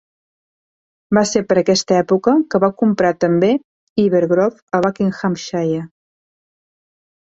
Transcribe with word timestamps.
Va 1.17 1.23
ser 1.31 1.41
per 1.51 1.57
aquesta 1.63 1.97
època 1.99 2.35
que 2.55 2.63
va 2.65 2.71
comprar 2.81 3.13
també 3.27 3.53
Iver 4.07 4.25
Grove 4.35 4.61
a 4.81 4.85
Buckinghamshire. 4.89 5.83